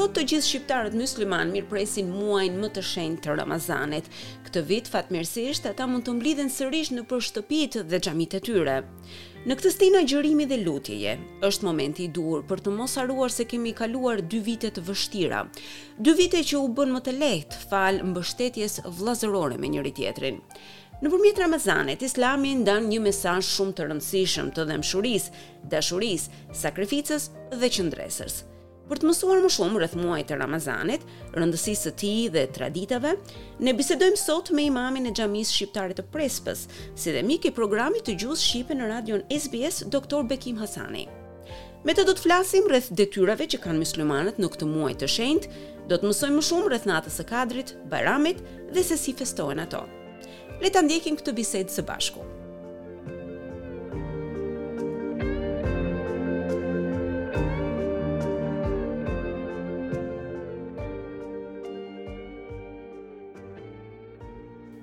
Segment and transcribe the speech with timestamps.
[0.00, 4.06] sot të gjithë shqiptarët musliman mirpresin muajin më të shenjtë të Ramazanit.
[4.46, 8.76] Këtë vit fatmirësisht ata mund të mblidhen sërish në shtëpitë dhe xhamitë e tyre.
[9.46, 11.12] Në këtë stinë gjërimi dhe lutjeje,
[11.48, 15.40] është momenti i duhur për të mos haruar se kemi kaluar dy vite të vështira.
[16.00, 20.38] Dy vite që u bën më të lehtë fal mbështetjes vllazërore me njëri tjetrin.
[21.02, 25.28] Në përmjet Ramazanit, Islami ndan një mesaj shumë të rëndësishëm të dhemshuris,
[25.72, 26.30] dashuris,
[26.62, 28.40] sakrificës dhe qëndresës
[28.90, 31.02] për të mësuar më shumë rreth muajit të Ramazanit,
[31.38, 33.12] rëndësisë së tij dhe traditave,
[33.62, 36.64] ne bisedojmë sot me imamin e xhamisë shqiptare të Prespës,
[36.98, 41.04] si dhe mik i programit të gjuhës shqipe në radion SBS, doktor Bekim Hasani.
[41.86, 45.52] Me të do të flasim rreth detyrave që kanë myslimanët në këtë muaj të shenjtë,
[45.88, 48.42] do të mësojmë më shumë rreth natës së Kadrit, Bayramit
[48.74, 49.86] dhe se si festohen ato.
[50.60, 52.26] Le ta ndjekim këtë bisedë së bashku.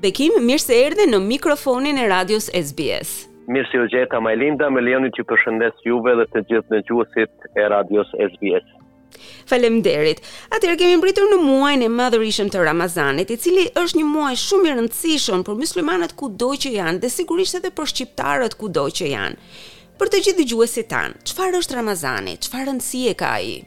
[0.08, 3.10] Bekim, mirë se erdhe në mikrofonin e radios SBS.
[3.52, 7.48] Mirë se u gjeta Majlinda, me leoni që përshëndes juve dhe të gjithë në gjuësit
[7.60, 8.70] e radios SBS.
[9.50, 10.22] Faleminderit.
[10.56, 14.70] Atëherë kemi mbritur në muajin e madhërisëm të Ramazanit, i cili është një muaj shumë
[14.72, 19.42] i rëndësishëm për muslimanët kudo që janë dhe sigurisht edhe për shqiptarët kudo që janë.
[20.00, 22.40] Për të gjithë dëgjuesit tanë, çfarë është Ramazani?
[22.48, 23.58] Çfarë rëndësie ka ai?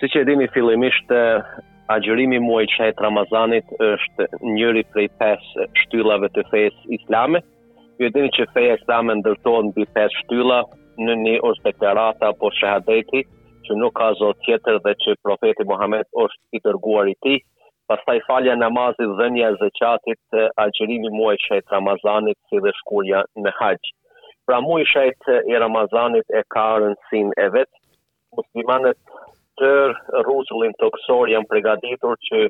[0.00, 5.50] Siç e dini fillimisht, eh, agjërimi muaj qaj Ramazanit është njëri prej 5
[5.82, 7.42] shtyllave të fejës islame.
[7.98, 10.58] Ju edini që feja islame ndërtojnë bi 5 shtylla
[11.06, 13.22] në një është deklarata apo shahadeti
[13.68, 17.36] që nuk ka zot tjetër dhe që profeti Muhammed është i dërguar i ti.
[17.90, 23.94] Pastaj falja namazit dhe një zëqatit agjërimi muaj qaj Ramazanit si dhe shkurja në haqë.
[24.46, 25.08] Pra muaj qaj
[25.52, 27.78] i Ramazanit e ka rëndësin e vetë.
[28.36, 28.98] Muslimanet
[29.60, 32.40] tërë rrusullin toksor janë pregaditur që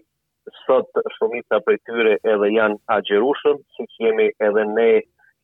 [0.65, 4.89] sot shumica prej tyre edhe janë agjerushëm, si që jemi edhe ne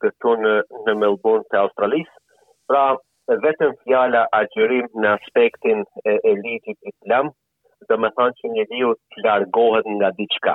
[0.05, 0.55] këtu në,
[0.87, 2.13] në Melbourne të Australisë.
[2.71, 2.83] Pra,
[3.47, 7.33] vetëm fjala agjerim në aspektin e elitit islam,
[7.91, 10.55] dhe të thanë që një liu të largohet nga diqka.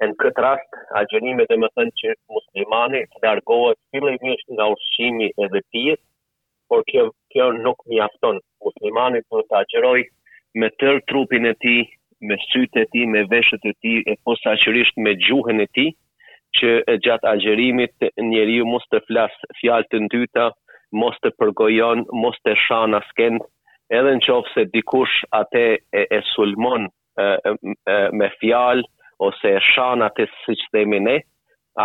[0.00, 5.62] Në këtë rast, agjerime dhe të thanë që muslimani të largohet fillimisht nga ushqimi edhe
[5.72, 6.00] pijet,
[6.72, 8.06] por kjo, kjo nuk mjafton.
[8.06, 8.36] afton.
[8.66, 10.04] Muslimani për të agjerojë
[10.56, 11.72] me tërë trupin e ti,
[12.28, 15.86] me sytë e ti, me veshët e ti, e posaçërisht me gjuhën e ti,
[16.58, 16.70] që
[17.06, 20.46] gjatë algjerimit njeri ju mos të flasë fjalë të ndyta,
[21.02, 23.44] mos të përgojon, mos të shana askend,
[23.98, 25.64] edhe në qofë se dikush atë
[26.00, 26.86] e, e sulmon
[27.24, 27.28] e,
[27.94, 28.86] e, me fjalë,
[29.28, 30.56] ose e shanë atë si
[31.04, 31.18] ne,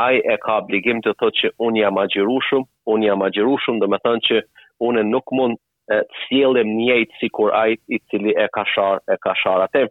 [0.05, 2.63] aj e ka obligim të thotë që unë jam agjerushum,
[2.93, 3.97] unë jam agjerushum, dhe me
[4.29, 4.41] që
[4.89, 5.57] unë nuk mund
[5.89, 9.81] të sjellim njëjt sikur ai i cili e ka shar e ka shar atë.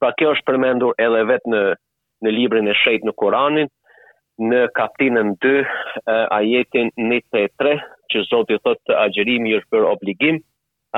[0.00, 1.62] Pra kjo është përmendur edhe vetë në
[2.24, 3.66] në librin e shejt në Kur'anin
[4.50, 5.62] në kapitullin 2
[6.36, 7.72] ajetin 23
[8.14, 10.38] që Zoti thotë të agjërimi është për obligim,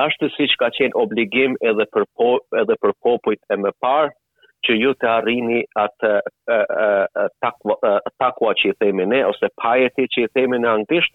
[0.05, 2.29] ashtu siç ka qenë obligim edhe për po,
[2.61, 4.13] edhe për popujt e parë,
[4.65, 6.13] që ju të arrini atë
[8.21, 11.13] takua që i themi ne, ose pajeti që i themi në anglisht,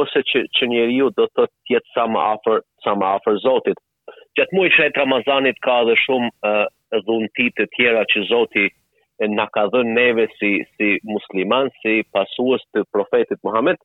[0.00, 0.64] ose që, që
[0.98, 3.78] ju do të tjetë sa më afër sa më afër Zotit.
[4.36, 6.66] Gjatë i të Ramazanit ka dhe shumë uh,
[7.06, 8.66] dhunti të tjera që Zoti
[9.38, 13.78] na ka dhënë neve si si musliman, si pasues të profetit Muhammed.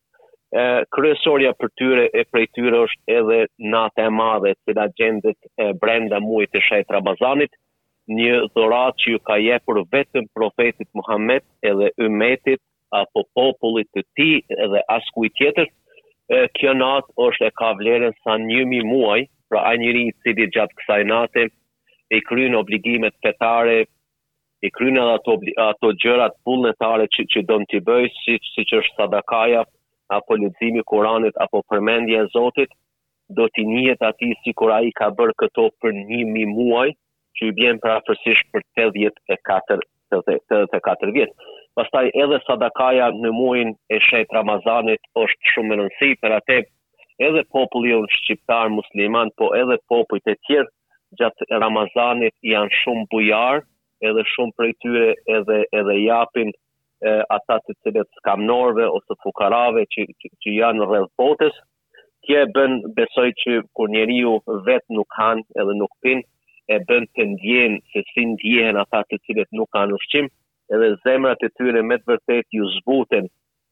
[0.60, 3.38] Uh, kryesoria për tyre e prej tyre është edhe
[3.72, 7.52] nata e madhe të da gjendet e brenda muajit të shajt Ramazanit,
[8.18, 12.58] një dhurat që ju ka jepur vetëm profetit Muhammed edhe ymetit
[12.98, 14.30] apo popullit të ti
[14.64, 15.68] edhe i tjetër,
[16.30, 20.76] kjo natë është e ka vlerën sa njëmi muaj, pra a njëri i cidit gjatë
[20.78, 21.46] kësaj natë,
[22.14, 23.80] i krynë obligimet petare,
[24.66, 25.34] i krynë edhe ato,
[25.66, 29.64] ato gjërat punetare që, që do në të bëjë, si, si që është sadakaja,
[30.18, 32.70] apo lëzimi kuranit, apo përmendje e zotit,
[33.30, 36.90] do t'i njët ati si kura i ka bërë këto për njëmi muaj,
[37.38, 39.86] që i bjenë prafërsisht për 84,
[40.18, 46.34] 84 vjetë pastaj edhe sadakaja në muajin e shejt Ramazanit është shumë e rëndësishme për
[46.38, 46.56] atë
[47.26, 50.68] edhe populli unë shqiptar musliman, po edhe popujt e tjerë
[51.20, 53.62] gjatë Ramazanit janë shumë bujar,
[54.10, 55.06] edhe shumë prej tyre
[55.38, 61.12] edhe, edhe japin e, ata të cilët skamnorve ose fukarave që, që, që janë rrëdhë
[61.22, 61.60] botës,
[62.26, 64.34] kje bën besoj që kur njeri ju
[64.70, 66.26] vetë nuk hanë edhe nuk pinë,
[66.74, 70.30] e bën të ndjenë se si ndjehen ata të cilët nuk kanë ushqimë,
[70.74, 73.26] edhe zemrat e tyre me të vërtet ju zbuten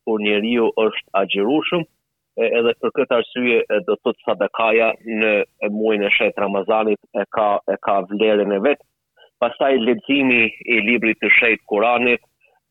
[0.06, 1.84] kur njeriu është agjërushëm,
[2.48, 4.90] edhe për këtë arsye do të thotë sadakaja
[5.22, 5.32] në
[5.78, 8.80] muajin e shet Ramazanit e ka e ka vlerën e vet.
[9.42, 10.40] Pastaj leximi
[10.74, 12.20] i librit të shejt Kuranit,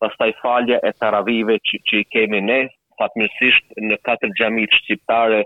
[0.03, 2.59] pastaj falja e taravive që, që i kemi ne,
[3.01, 5.43] fatmirësisht në katër xhamit shqiptare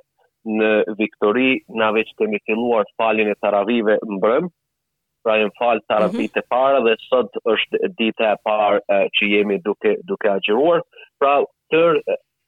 [0.59, 1.49] në Viktori,
[1.81, 4.49] na vetë kemi filluar faljen e taravive mbrëmë,
[5.23, 6.41] pra jem fal të arat mm -hmm.
[6.53, 8.79] para dhe sot është dita e parë
[9.15, 10.79] që jemi duke, duke agjeruar.
[11.19, 11.33] Pra
[11.73, 12.01] tërë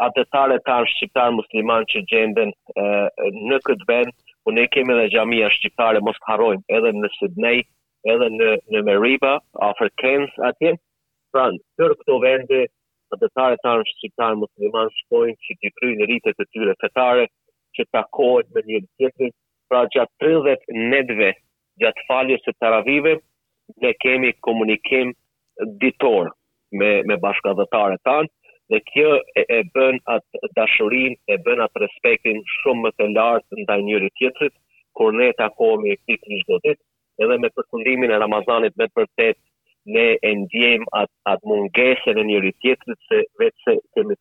[0.07, 2.49] atëtare të arë shqiptarë musliman që gjenden
[2.81, 2.83] e,
[3.49, 4.11] në këtë vend,
[4.43, 7.59] ku ne kemi dhe gjamija shqiptare mos të harojmë edhe në Sydney,
[8.13, 9.33] edhe në, në Meriba,
[9.69, 10.73] Afer Kens atje.
[11.31, 11.45] Pra
[11.77, 12.59] tërë këto vende
[13.15, 17.25] atëtare të arë shqiptarë musliman shkojnë që të kry në rritët të tyre fetare,
[17.75, 19.27] që takohet takojnë me një të
[19.69, 21.33] pra të të të
[21.81, 23.13] gjatë faljës të Taravive
[23.83, 25.13] ne kemi komunikim
[25.83, 26.29] ditor
[26.79, 28.29] me me bashkëdhëtarët tanë
[28.73, 33.59] dhe kjo e, e bën atë dashurin, e bën atë respektin shumë më të lartë
[33.63, 34.55] ndaj njëri tjetrit
[34.97, 39.37] kur ne takohemi pikërisht çdo ditë edhe me përfundimin e Ramazanit me përtet,
[39.95, 44.17] ne e ndjem atë at mungesën e njëri tjetrit se vetë se kemi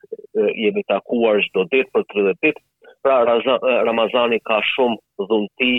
[0.65, 2.61] jemi takuar çdo ditë për 30 ditë.
[3.03, 3.21] Pra
[3.89, 5.73] Ramazani ka shumë dhunti,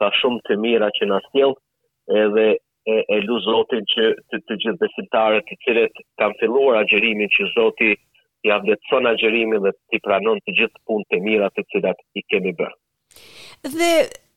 [0.00, 1.52] ka shumë të mira që na sjell
[2.22, 2.44] edhe
[2.94, 7.48] e, e lut Zotin që të, të gjithë besimtarët të cilët kanë filluar agjërimin që
[7.54, 7.90] Zoti
[8.48, 12.54] i avdetson agjërimin dhe ti pranon të gjithë punët e mira të cilat i kemi
[12.58, 12.78] bërë.
[13.78, 13.90] Dhe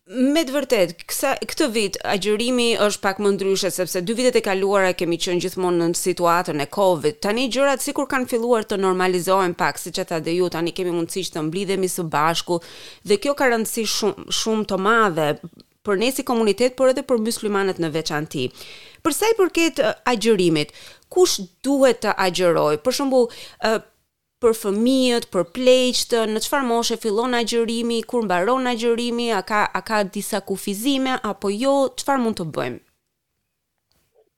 [0.10, 4.42] me të vërtet, kësa, këtë vit agjërimi është pak më ndryshe sepse dy vitet e
[4.46, 7.20] kaluara kemi qenë gjithmonë në situatën e Covid.
[7.22, 10.94] Tani gjërat sikur kanë filluar të normalizohen pak, siç e tha dhe ju, tani kemi
[10.96, 12.58] mundësi të mblidhemi së bashku
[13.06, 15.30] dhe kjo ka rëndësi shumë shumë të madhe
[15.86, 18.48] për ne si komunitet, por edhe për myslimanët në veçanti.
[19.06, 19.80] Përsa i përket
[20.10, 20.74] agjërimit,
[21.14, 22.82] kush duhet të agjëroj?
[22.84, 23.30] Për shembull,
[24.44, 29.82] për fëmijët, për pleqët, në qëfar moshe fillon agjërimi, kur mbaron agjërimi, a ka, a
[29.90, 32.80] ka disa kufizime, apo jo, qëfar mund të bëjmë?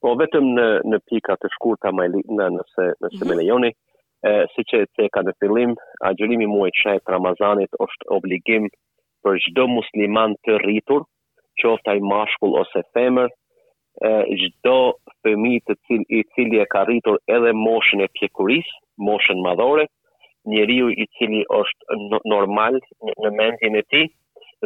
[0.01, 3.29] Po, vetëm në, në pika të shkurta ma në, nëse, nëse mhm.
[3.29, 5.75] me lejoni, e, si që e ka në fillim,
[6.09, 8.65] agjërimi muaj qaj të Ramazanit është obligim
[9.23, 11.05] për gjdo musliman të rritur,
[11.61, 13.29] që ofta i mashkull ose femër,
[14.39, 14.75] gjdo
[15.21, 15.73] fëmi të
[16.17, 19.85] i cili e ka rritur edhe moshën e pjekurisë, moshën madhore,
[20.51, 21.97] njeriu i cili është
[22.31, 22.77] normal
[23.23, 24.07] në mendjen e tij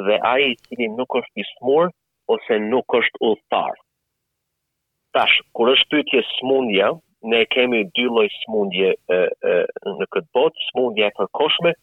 [0.08, 1.92] dhe ai i cili nuk është i smur
[2.36, 3.76] ose nuk është udhtar.
[5.18, 6.90] Tash, kur është pyetje smundja,
[7.34, 9.16] ne kemi dy lloj smundje e,
[9.52, 9.54] e,
[10.00, 11.74] në këtë botë, smundja e përkohshme,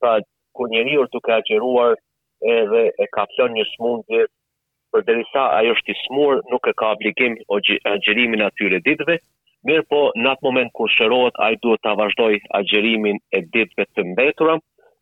[0.00, 0.14] pra
[0.56, 1.98] kur njeriu është duke agjëruar
[2.54, 4.24] edhe e ka plan një smundje
[4.92, 7.58] për derisa ajo është i smur, nuk e ka obligim o
[7.94, 9.18] agjërimin atyre ditëve,
[9.66, 13.86] Mirë po, në atë moment kur shërohet, a i duhet të vazhdoj agjerimin e ditëve
[13.92, 14.54] të mbetura,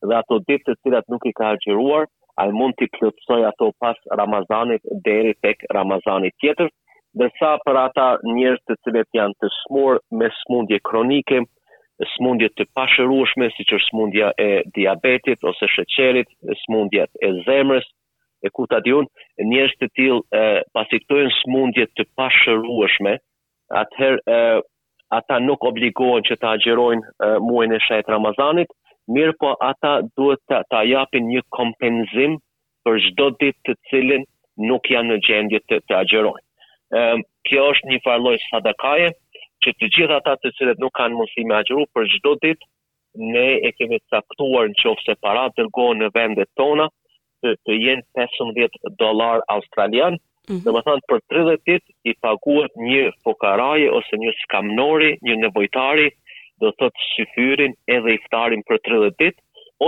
[0.08, 2.06] dhe ato ditë të cilat nuk i ka agjeruar,
[2.41, 6.73] a i mund të plëtsoj ato pas Ramazanit deri tek Ramazanit tjetër,
[7.41, 11.41] sa për ata njërës të cilet janë të smur me smundje kronike,
[12.14, 14.49] smundje të pashërushme, si që smundja e
[14.79, 16.29] diabetit ose shëqerit,
[16.64, 17.87] smundje e zemrës,
[18.47, 19.08] e ku ta diun,
[19.53, 20.44] njërës të tilë
[20.81, 23.17] pasiktojnë smundje të pashërushme,
[23.70, 24.37] atëherë
[25.17, 28.70] ata nuk obligohen që të agjerojnë muajnë e shajtë Ramazanit,
[29.17, 32.37] mirë po ata duhet të, të japin një kompenzim
[32.87, 34.27] për çdo ditë të cilin
[34.70, 37.23] nuk janë në gjendje të, të agjerojnë.
[37.46, 39.06] kjo është një farloj sadakaje
[39.65, 43.46] që të gjithë ata të cilët nuk kanë mundësi me agjeru për çdo ditë ne
[43.69, 46.87] e kemi caktuar në qovë se para dërgojnë në vendet tona
[47.43, 50.62] të, të jenë 15 dolar australian, Mm -hmm.
[50.67, 56.05] Dhe më thanë, për 38 i paguat një fokaraje ose një skamnori, një nevojtari,
[56.60, 59.36] dhe thotë shifyrin edhe iftarin për 30 dit,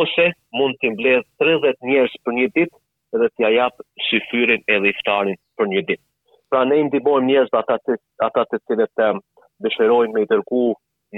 [0.02, 0.26] ose
[0.58, 2.72] mund të mbledh 30 njerës për një dit,
[3.14, 6.02] edhe t'ja japë shifyrin edhe iftarin për një dit.
[6.50, 7.58] Pra ne indibojmë njerës dhe
[8.26, 9.18] ata të cilët të ehm,
[9.64, 10.64] dëshirojnë me i dërgu,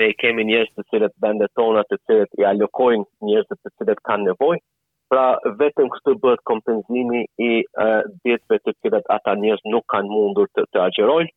[0.01, 4.27] ne kemi njerës të cilët bende tona, të cilët i alokojnë njerës të cilët kanë
[4.33, 4.63] nevojnë,
[5.11, 10.65] pra vetëm këtë bëhet kompenzimi i uh, të cilat ata njerëz nuk kanë mundur të,
[10.73, 11.33] të agjerojnë.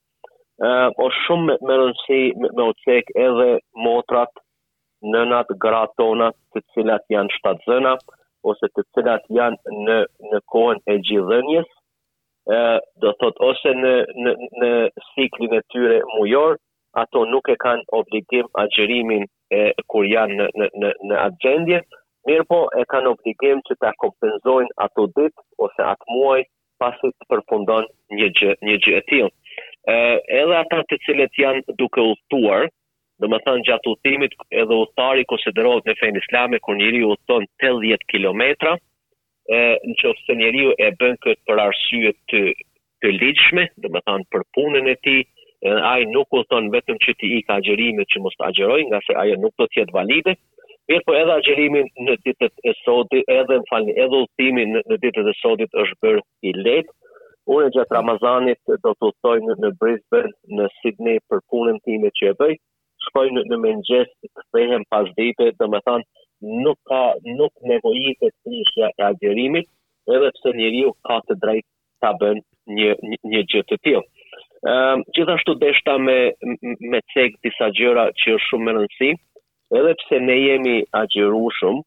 [0.68, 3.48] Uh, o shumë me, me rëndësi me, me ocek edhe
[3.86, 4.30] motrat
[5.16, 7.80] nënat gratona të cilat janë shtatë
[8.52, 9.98] ose të cilat janë në,
[10.30, 11.68] në kohën e gjithënjës
[12.54, 14.72] uh, do thotë ose në, në, në
[15.10, 16.60] siklin e tyre mujor
[17.04, 22.00] ato nuk e kanë obligim agjerimin e, kur janë në, në, në, në agendje uh,
[22.28, 26.42] Mirë po e kanë obligim që ta kompenzojnë ato ditë ose atë muaj
[26.84, 27.88] pasi të përfundon
[28.20, 29.32] një gjë, një gjë e tilë.
[30.42, 32.70] edhe ata të cilët janë duke uhtuar,
[33.22, 38.08] dhe më thënë gjatë uhtimit edhe uhtari konsiderohet në fejnë islami kër njëri uhton 80
[38.14, 42.42] km, e, në që se njëri e bën këtë për arsye të,
[43.04, 45.18] të ligjshme, dhe më thënë për punën e ti,
[45.92, 49.14] ai nuk uhton vetëm që ti i ka gjërime që mos të agjeroj, nga se
[49.22, 50.34] aje nuk do tjetë valide,
[50.92, 55.30] Mirë po edhe agjerimin në ditët e sotit, edhe në falni, edhe ultimin në ditët
[55.32, 56.96] e sotit është bërë i letë.
[57.54, 57.96] Unë gjatë mm.
[57.98, 62.60] Ramazanit do të thojnë në Brisbane, në Sydney për punën time që e bëjë,
[63.08, 66.08] shkojnë në mëngjes të thehem pas dite, dhe me thanë,
[66.66, 67.02] nuk ka,
[67.40, 69.72] nuk nevojit e të njështja e agjerimit,
[70.18, 71.68] edhe pëse njeri u ka të drejt
[72.04, 74.08] të bënë një, një, një gjithë të tjilë.
[74.64, 76.20] Um, ehm, gjithashtu deshta me,
[76.94, 79.12] me cek disa gjëra që është shumë më rëndësi,
[79.80, 80.74] edhe pse ne jemi
[81.60, 81.82] shumë,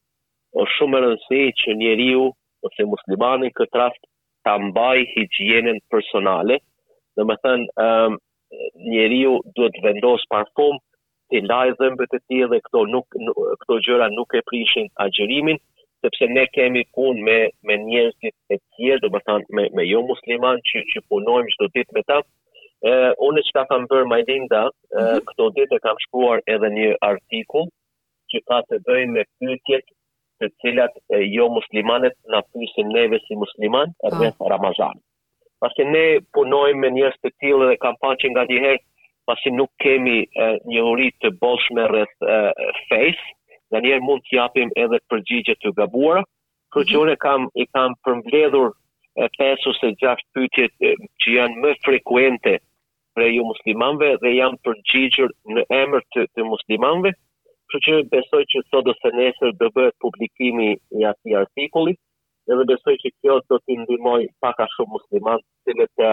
[0.63, 2.25] o shumë e rëndësi që njeriu
[2.69, 4.01] ose muslimani këtë rast
[4.47, 6.59] ta mbaj higjienën personale,
[7.17, 8.17] dhe me thënë um,
[8.91, 10.79] njeriu duhet vendos parfum,
[11.31, 13.07] të laj dhëmbët e ti dhe këto, nuk,
[13.63, 15.59] këto gjëra nuk e prishin agjerimin,
[16.03, 20.03] sepse ne kemi pun me, me njerëzit e tjerë, dhe me thënë me, me jo
[20.11, 22.21] musliman që, që punojmë qdo ditë me ta,
[22.85, 24.27] ë uh, unë çka kam bër më mhm.
[24.29, 24.65] ditë ta,
[25.29, 27.71] këto dite kam shkruar edhe një artikull
[28.33, 29.87] që ka të bëjë me pyetjet
[30.43, 34.99] të cilat e, jo muslimanet na pyesin neve si musliman atë në Ramazan.
[35.65, 36.03] Pasi ne
[36.37, 38.83] punojmë me njerëz të tillë dhe kam pasur që ngadihet
[39.31, 43.01] pasi nuk kemi e, një uri të bollshme rreth dhe
[43.71, 46.21] ndonjëherë mund t'i japim edhe përgjigje të gabuara,
[46.75, 47.03] kjo që mhm.
[47.07, 48.75] unë kam i kam përmbledhur
[49.17, 50.73] 5 ose 6 pytjet
[51.23, 52.55] që janë më frekuente
[53.17, 57.13] prej ju muslimanve dhe janë përgjigjur në emër të, të muslimanve,
[57.73, 60.69] që që besoj që sot do të nesër do bëhet publikimi
[61.01, 61.95] i atij artikulli,
[62.53, 66.11] edhe besoj që kjo do të ndimoj paka shumë musliman, cilët të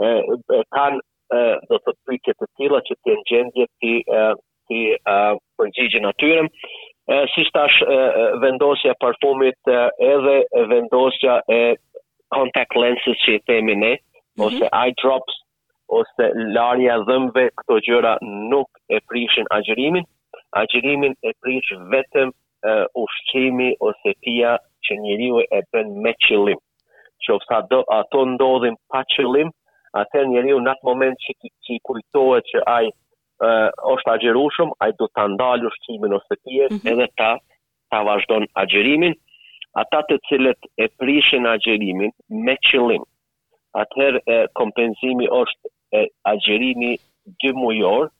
[0.00, 1.04] e, kanë
[1.36, 4.24] e, do të pytjet të tila që t'i nxendje të
[4.72, 6.48] ti në atyrem.
[7.34, 7.82] Si shtash
[8.42, 9.68] vendosja parfumit
[10.08, 10.36] edhe
[10.72, 11.60] vendosja e
[12.34, 14.46] contact lenses që i themi ne, mhm.
[14.46, 14.82] ose mm -hmm.
[14.82, 15.38] eye drops,
[16.00, 16.24] ose
[16.56, 18.14] larja dhëmve, këto gjëra
[18.52, 20.04] nuk e prishin agjërimin,
[20.62, 24.52] agjërimin e prish vetëm uh, ushqimi ose pia
[24.84, 26.60] që njëri e bën me qëllim.
[27.22, 29.48] Që ofsa do, ato ndodhin pa qëllim,
[30.00, 31.30] atë njëri në atë moment që
[31.64, 32.86] ti kujtohet që ai
[33.44, 36.90] uh, është agjërushëm, ai do të ndalë ushqimin ose pia mm -hmm.
[36.92, 37.30] edhe ta
[37.90, 39.14] ta vazhdon agjërimin,
[39.80, 42.10] ata të cilët e prishin agjerimin
[42.46, 43.04] me qëllim.
[43.82, 46.02] Atëherë kompenzimi është e
[46.32, 46.90] agjerimi
[47.40, 48.10] dy mujor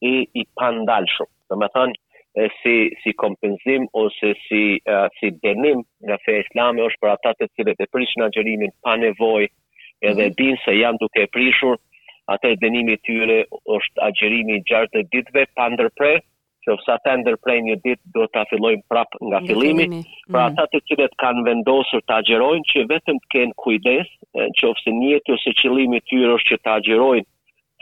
[0.00, 1.28] i, i pandalshëm.
[1.50, 1.98] Dhe me thënë,
[2.42, 4.62] e si si kompenzim ose si
[5.18, 9.50] si denim nga fe islami është për ata të cilët e prishin agjerimin pa nevojë
[10.10, 11.76] edhe din se janë duke e prishur
[12.34, 13.38] atë denimi tyre
[13.76, 16.24] është agjerimi i 60 ditëve pa ndërprerje
[16.64, 19.86] që sa tender prej një ditë do të afilojnë prapë nga filimi,
[20.30, 20.50] pra mhm.
[20.52, 24.10] ata të cilët kanë vendosur të agjerojnë që vetëm të kenë kujdes,
[24.58, 27.28] që ofse njëtë ose qëlimi tyre është që të agjerojnë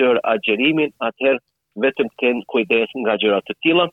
[0.03, 1.43] tërë agjerimin, atëherë
[1.87, 3.87] vetëm të kenë kujdes nga agjerat të tila,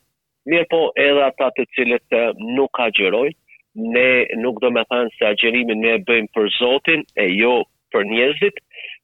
[0.51, 2.19] mirë po edhe ata të cilët
[2.58, 3.38] nuk agjerojnë,
[3.93, 4.08] ne
[4.43, 7.53] nuk do me thanë se agjerimin ne bëjmë për Zotin e jo
[7.93, 8.58] për njëzit,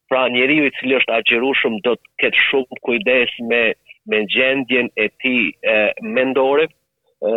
[0.10, 3.62] pra njeri i cilë është agjeru shumë do të ketë shumë kujdes me
[4.06, 5.76] me gjendjen e ti e,
[6.18, 6.68] mendore,
[7.26, 7.32] e,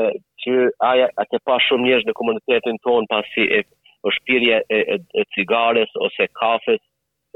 [0.45, 0.55] që
[0.93, 3.61] aja atë pa shumë njështë në komunitetin ton pasi e
[4.05, 6.81] përshpirje e, e, e cigares ose kafes,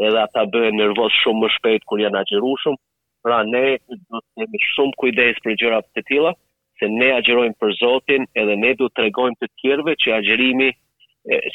[0.01, 2.77] edhe ata bëhe nervos shumë më shpejt kur janë agjërushëm,
[3.25, 6.35] pra ne do të jemi shumë kujdes për gjëra të tilla,
[6.81, 10.71] se ne agjerojmë për Zotin edhe ne do të tregojmë të tjerëve që agjerimi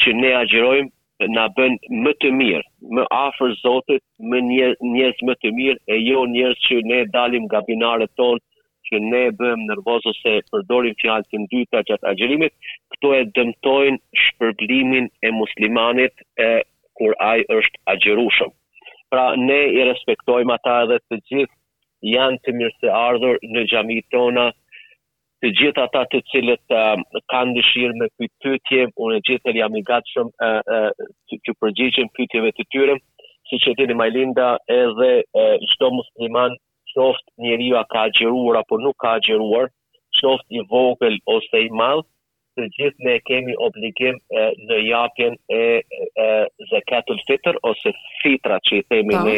[0.01, 0.91] që ne agjerojmë
[1.25, 6.25] na bën më të mirë, më afër Zotit, më njerëz më të mirë e jo
[6.33, 8.43] njerëz që ne dalim nga binarët tonë
[8.87, 12.53] që ne bëjmë nervoz ose përdorim fjalë të dyta gjatë agjërimit,
[12.95, 16.51] këto e dëmtojnë shpërblimin e muslimanit e
[16.97, 18.53] kur ai është agjërushëm.
[19.11, 21.53] Pra ne i respektojmë ata edhe të gjithë
[22.13, 24.47] janë të mirë se ardhur në xhamit tona,
[25.43, 26.97] të gjithë ata të cilët uh,
[27.33, 30.89] kanë dëshirë me për të tje, unë e gjithë të jam i gatshëm uh, uh,
[31.31, 31.75] që të për
[32.31, 32.95] tjeve të tyre,
[33.49, 34.47] si që të majlinda
[34.79, 36.55] edhe uh, shto musliman
[36.91, 39.69] që oftë njëriva ka agjeruar apo nuk ka gjeruar,
[40.17, 42.03] që një vogël ose i malë,
[42.57, 45.61] të gjithë me kemi obligim uh, në japjen e
[46.25, 49.23] uh, zekatul fitër ose fitra që i themi po.
[49.27, 49.37] ne,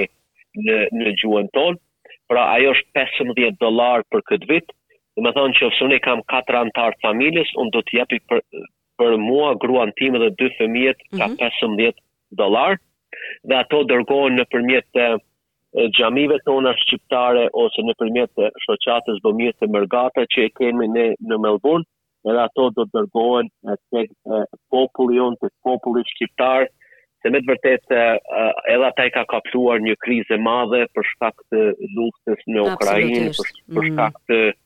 [0.65, 1.83] në, në gjuën tonë,
[2.31, 4.75] pra ajo është 15 dolar për këtë vitë,
[5.19, 8.41] Dhe me thonë që e kam 4 antarë familjes, unë do t'jepi për,
[8.99, 11.55] për mua gruan tim dhe 2 femijet ka mm -hmm.
[11.59, 11.93] 15
[12.41, 12.77] dolar,
[13.49, 15.07] dhe ato dërgojnë në përmjet të
[15.97, 21.05] gjamive tona shqiptare ose në përmjet të shoqatës bëmjet të mërgata që e kemi ne
[21.29, 21.85] në Melbourne,
[22.29, 24.05] edhe ato do të dërgohen të
[24.71, 26.67] popullion të populli shqiptar,
[27.21, 27.83] se me të vërtet
[28.73, 31.59] edhe ata i ka kapluar një krize madhe për shkak të
[31.97, 33.93] luftës në Ukrajinë, për, mhm.
[33.93, 34.58] shkak të mm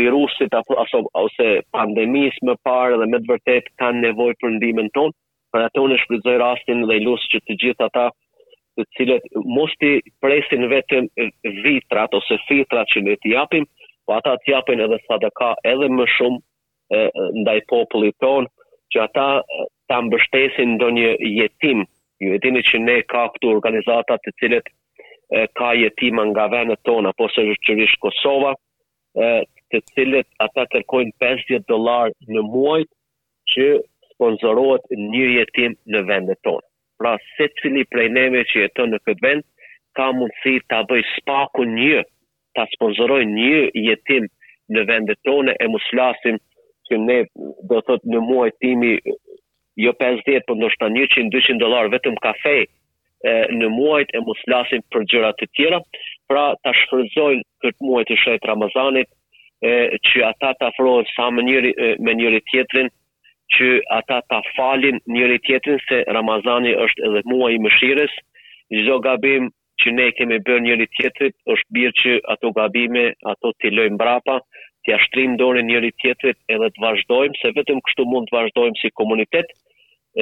[0.00, 4.92] virusit apo aso, ose pandemisë më parë dhe me të vërtet kanë nevojë për ndihmën
[4.98, 5.14] tonë,
[5.52, 8.06] për ato në shfrytëzoj rastin dhe lut që të gjithë ata
[8.76, 11.08] të cilët mos ti presin vetëm
[11.64, 13.64] vitrat ose fitrat që ne t'i japim,
[14.04, 16.38] po ata t'i japin edhe sadaka edhe më shumë
[16.96, 16.98] e,
[17.40, 18.48] ndaj popullit ton,
[18.92, 19.28] që ata
[19.88, 21.86] ta mbështesin ndonjë jetim.
[22.22, 26.84] Ju e dini që ne ka këtu organizata të cilët e, ka jetima nga vendet
[26.84, 28.52] tona, po së gjithërisht Kosova,
[29.74, 32.78] të cilët ata kërkojnë 50 dolar në muaj
[33.54, 33.66] që
[34.12, 36.62] sponsorohet një jetim në vendet tonë.
[37.00, 39.44] Pra se cili prej neve që jeton në këtë vend
[39.98, 42.04] ka mundësi ta bëj spaku një
[42.58, 43.58] ta sponsoroj një
[43.88, 44.30] jetim
[44.76, 46.38] në vendet tona e mos flasim
[46.88, 47.18] që ne
[47.72, 48.94] do thot në muaj timi
[49.84, 54.80] jo 50 por ndoshta 100 200 dolar, vetëm kafe e, në muajt e mos flasim
[54.94, 55.80] për gjëra të tjera
[56.30, 59.10] pra ta shfrytëzojnë këtë muaj të shëtit Ramazanit
[59.66, 59.74] e,
[60.08, 61.72] që ata të afrohen sa më njëri,
[62.06, 62.90] me njëri tjetrin,
[63.56, 63.68] që
[64.00, 68.14] ata të falin njëri tjetrin, se Ramazani është edhe mua i mëshires,
[68.74, 69.48] gjitho gabim
[69.82, 74.38] që ne kemi bërë njëri tjetrit, është birë që ato gabime, ato të lojmë brapa,
[74.82, 78.90] të jashtrim dore njëri tjetrit edhe të vazhdojmë, se vetëm kështu mund të vazhdojmë si
[78.98, 79.50] komunitet,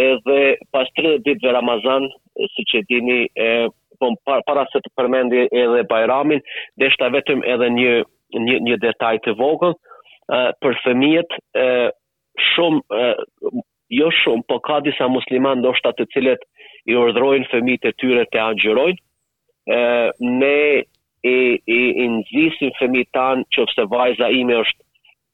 [0.04, 0.40] edhe
[0.74, 2.08] pas 30 ditëve Ramazan,
[2.54, 3.50] si që dini, e,
[4.00, 4.10] po,
[4.48, 6.42] para se të përmendi edhe Bajramin,
[6.82, 7.92] deshta vetëm edhe një
[8.42, 11.88] një një detaj të vogël uh, për fëmijët uh,
[12.54, 13.60] shumë uh,
[13.94, 16.46] jo shumë po ka disa muslimanë ndoshta të cilët
[16.90, 20.82] i urdhrojnë fëmijët e tyre të angjërojnë uh, ne
[21.24, 24.82] i e in zisë fëmijët tan çoftë vajza ime është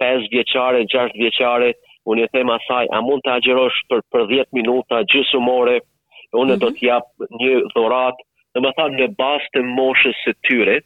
[0.03, 1.73] 5 vjeçare 6 vjeçare
[2.11, 5.79] unë them asaj a mund të angjërosh për për 10 minuta gjysmore
[6.33, 6.61] unë mm -hmm.
[6.63, 6.77] do mhm.
[6.79, 7.07] të jap
[7.41, 8.23] një dhuratë
[8.55, 10.77] domethënë në bazë të moshës së tyre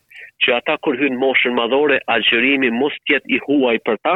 [0.42, 4.14] që ata kur hynë moshën madhore, algjërimi mos tjetë i huaj për ta,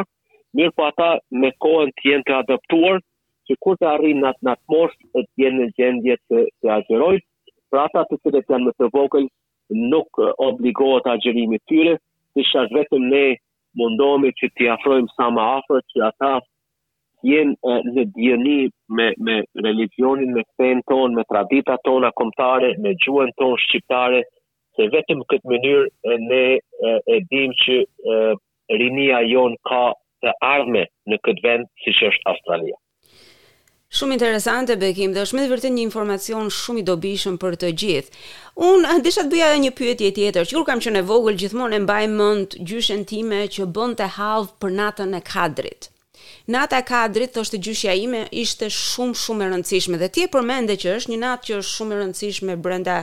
[0.57, 1.09] njërë po ata
[1.43, 2.99] me kohën tjenë të adaptuar,
[3.47, 7.17] që kur të arrinë në atë moshë, atë të tjenë në gjendje të, të algjëroj,
[7.71, 9.25] pra ata të të të të janë më të vokëj,
[9.93, 11.95] nuk obligohet algjërimi tyre,
[12.35, 13.23] të shash vetëm ne
[13.79, 16.31] mundohemi që t'i afrojmë sa ma afrë, që ata
[17.31, 18.59] jenë në djeni
[18.97, 24.21] me, me religionin, me fenë tonë, me tradita tonë akumtare, me gjuën tonë shqiptare,
[24.79, 27.77] se vetëm këtë mënyrë ne e, e dim që
[28.15, 28.17] e,
[28.79, 29.83] rinia jon ka
[30.23, 32.77] të ardhme në këtë vend si që është Australia.
[33.97, 38.19] Shumë interesante bekim dhe është me vërtet një informacion shumë i dobishëm për të gjithë.
[38.69, 41.79] Unë desha të bëja edhe një pyetje tjetër, që kur kam qenë e vogël gjithmonë
[41.79, 45.89] e mbaj mend gjyshen time që bënte hall për natën e kadrit.
[46.51, 50.75] Nata e Kadrit thoshte gjyshja ime ishte shumë shumë e rëndësishme dhe ti e përmende
[50.83, 52.97] që është një natë që është shumë e rëndësishme brenda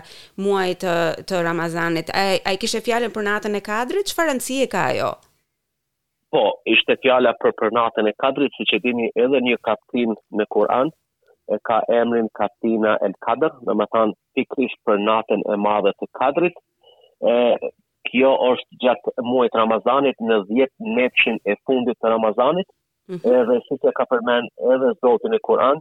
[0.47, 0.95] muajit të,
[1.29, 2.13] të Ramazanit.
[2.23, 5.11] a ai kishe fjalën për natën e Kadrit, çfarë rëndësie ka ajo?
[6.35, 10.49] Po, ishte fjala për për natën e Kadrit, siç që dini edhe një kapitull në
[10.55, 10.93] Kur'an
[11.55, 16.11] e ka emrin kapitina el Kadr, do të thonë pikrisht për natën e madhe të
[16.23, 16.57] Kadrit.
[17.33, 17.35] e
[18.07, 22.69] Kjo është gjatë muajit Ramazanit në 10 natën e fundit të Ramazanit.
[23.09, 23.31] Mhm.
[23.39, 25.79] edhe si që ka përmen edhe zotin e Kur'an,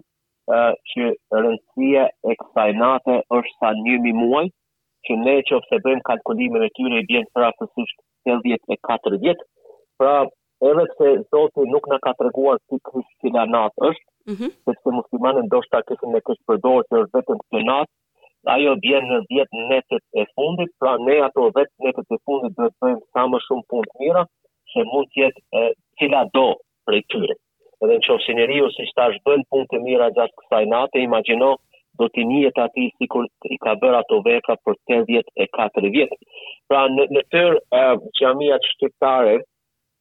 [0.56, 1.08] uh, që
[1.44, 2.72] rëndësia e kësaj
[3.38, 4.44] është sa një mi muaj,
[5.08, 9.46] që ne që ofse bëjmë kalkulimin e tyre i bjenë pra e 84 vjetë,
[10.02, 10.16] pra
[10.70, 14.50] edhe se zotin nuk në ka të reguar si kësila natë është, mm -hmm.
[14.66, 17.94] se që muslimane ndoshta kësën e kështë përdojë që është vetëm kësë natë,
[18.56, 22.70] ajo bjen në 10 netët e fundit, pra ne ato 10 netët e fundit dhe
[22.70, 24.24] të bëjmë sa më shumë punë mira,
[24.74, 25.62] se mund tjetë e,
[25.98, 26.48] cila do
[26.90, 27.36] për tyre.
[27.84, 31.48] Edhe në që ofsi njeri ose që ta shbën të mira gjatë kësaj nate, imagino
[32.02, 35.44] do t'i njët të ati si kur i ka bërë ato veka për 84 vjetë
[35.44, 36.16] e vjetë.
[36.70, 39.38] Pra në, në tërë që jam i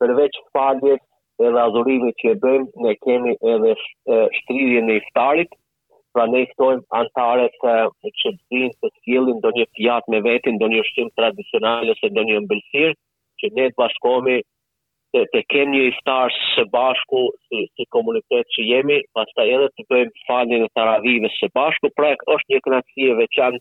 [0.03, 1.01] përveç faljet
[1.45, 3.71] e razurimi që e bëjmë, ne kemi edhe
[4.39, 5.53] shtridhje në iftarit,
[6.15, 7.75] pra ne iftojmë antaret e,
[8.23, 12.11] që të zinë të skillin, do një pjatë me vetin, do një shtimë tradicionalës e
[12.19, 12.95] do një mbëlsirë,
[13.41, 14.37] që ne të bashkomi
[15.15, 19.69] të, të kemë një iftar së bashku si, si komunitet që jemi, pas ta edhe
[19.79, 23.61] të bëjmë fanin e taravive së bashku, pra e kështë një kënaci e veçan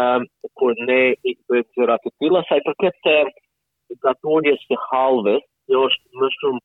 [0.00, 0.24] um,
[0.58, 5.36] kur ne i të bëjmë të ratë të tila, për këtë të gatunjes të halve,
[5.68, 6.64] që është më shumë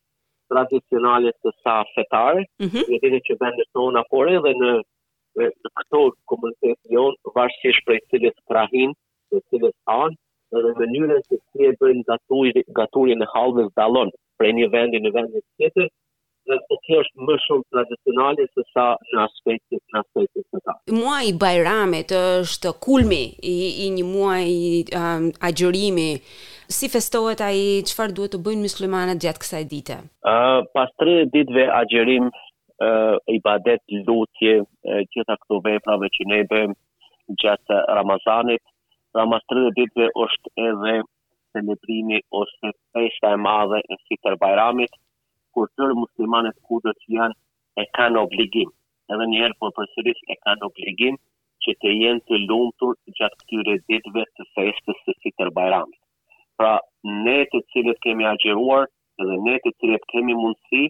[0.54, 3.15] tradicionale të sa fetare, mm -hmm.
[3.15, 4.73] një që tona por edhe në,
[5.43, 5.49] në
[5.80, 8.93] këto komunitet njën, varsish për e cilës krahin,
[9.30, 10.15] për e cilës anë,
[10.61, 15.11] edhe mënyrën se si e bëjnë gaturin gaturi e halve dallon prej një vendi në
[15.15, 15.87] vendin tjetër,
[16.49, 20.59] dhe të po kjo është më shumë tradicionale se sa në aspektit në aspektit të
[20.65, 20.73] ta.
[20.97, 24.57] Muaj Bajramit është kulmi i, i një muaji
[24.99, 26.09] um, agjërimi.
[26.77, 29.97] Si festohet a i, qëfar duhet të bëjnë muslimanat gjatë kësaj dite?
[30.33, 36.43] Uh, pas 30 ditve agjërim, uh, i badet lutje, uh, gjitha këto veprave që ne
[36.53, 36.77] bëjmë
[37.41, 38.71] gjatë Ramazanit, uh,
[39.15, 40.93] dhe mas 30 ditve është edhe
[41.58, 44.91] celebrimi ose fesha e madhe në Fitr Bajramit,
[45.56, 47.38] kur tërë muslimanet ku dhe që janë
[47.82, 48.73] e kanë obligim,
[49.13, 51.19] edhe njerë për po përsëris e kanë obligim
[51.65, 55.99] që të jenë të lumëtur gjatë këtyre ditëve të festës të Fitr Bajramit.
[56.60, 56.73] Pra,
[57.28, 58.86] ne të cilët kemi agjeruar
[59.23, 60.84] edhe ne të cilët kemi mundësi,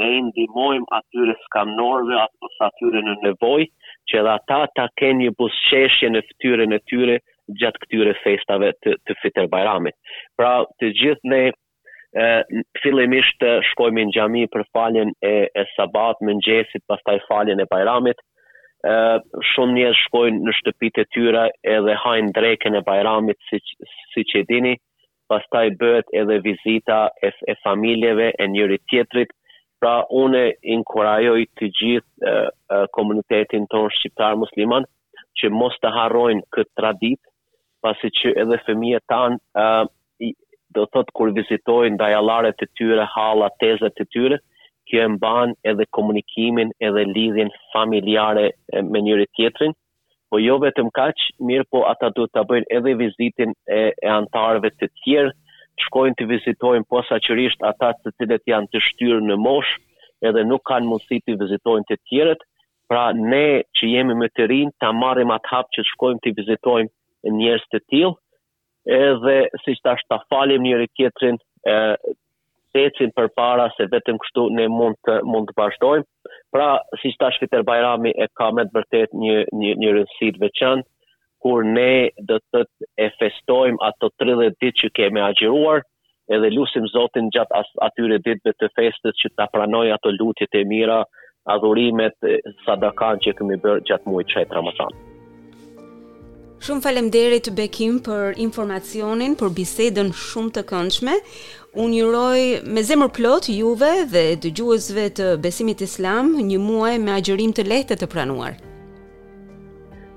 [0.00, 3.66] ne indimojmë atyre skamnorve atë atyre në nevoj,
[4.08, 7.18] që edhe ata ta kenë një busqeshje në fëtyre në tyre
[7.60, 9.96] gjatë këtyre festave të, të fitër bajramit.
[10.38, 16.36] Pra të gjithë ne e, fillimisht shkojmë në gjami për faljen e, e sabat, më
[16.40, 18.20] nxesit, pastaj faljen e bajramit,
[18.92, 19.20] ë
[19.52, 21.42] shumë njerëz shkojnë në shtëpitë e tyre
[21.76, 23.60] edhe hajnë dreken e bajramit si,
[24.14, 24.72] siç e dini,
[25.30, 29.30] pastaj bëhet edhe vizita e, e familjeve e njëri tjetrit,
[29.82, 32.32] pra une inkurajoj të gjithë
[32.94, 34.84] komunitetin tonë shqiptar musliman
[35.40, 37.26] që mos të harrojnë këtë traditë,
[37.86, 39.84] pasi që edhe fëmijët tan ë uh,
[40.76, 44.38] do thot kur vizitojnë ndaj allaret e tyre, halla, teza të tyre,
[44.88, 48.44] që e mban edhe komunikimin edhe lidhjen familjare
[48.92, 49.74] me njëri tjetrin,
[50.32, 54.88] po jo vetëm kaq, mirë po ata duhet ta bëjnë edhe vizitin e, e të
[55.02, 55.34] tjerë,
[55.88, 59.76] shkojnë të vizitojnë posaçërisht ata të cilët janë të shtyrë në moshë
[60.30, 62.48] edhe nuk kanë mundësi të vizitojnë të tjerët,
[62.88, 63.44] pra ne
[63.76, 66.88] që jemi më të rinj ta marrim atë hap që shkojmë të vizitojmë
[67.30, 68.12] njerëz të tillë,
[68.98, 71.36] edhe siç tash ta falim njëri tjetrin,
[71.68, 71.96] ë
[72.80, 76.06] ecin para se vetëm kështu ne mund të mund të vazhdojmë.
[76.54, 76.68] Pra,
[77.02, 80.88] siç tash Peter Bajrami e ka me të vërtet një një një rëndësi të veçantë
[81.42, 81.88] kur ne
[82.26, 82.64] do të
[83.04, 85.82] e festojmë ato 30 ditë që kemi agjëruar,
[86.36, 91.00] edhe lusim Zotin gjatë atyre ditëve të festet që ta pranoj ato lutjet e mira,
[91.56, 92.16] adhurimet,
[92.66, 95.10] sadakan që kemi bërë gjatë muajit qajtë Ramazanë.
[96.62, 101.16] Shumë falemderit Bekim për informacionin, për bisedën shumë të këndshme.
[101.84, 102.42] Unë juroj
[102.76, 107.98] me zemër plot juve dhe dëgjuesve të besimit islam një muaj me agjërim të lehtë
[108.02, 108.54] të pranuar.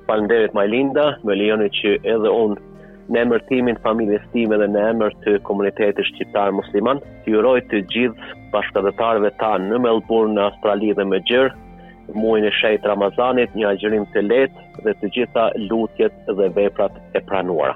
[0.05, 2.61] Falemderit Majlinda, me lejoni që edhe unë
[3.15, 7.81] në emër timin familjes time dhe në emër të komunitetit shqiptar musliman, ju uroj të
[7.95, 11.53] gjithë bashkëdhëtarëve ta në Melbourne, në Australi dhe më gjërë,
[12.13, 17.25] muajin e shenjtë Ramazanit, një agjërim të lehtë dhe të gjitha lutjet dhe veprat e
[17.31, 17.75] pranuara.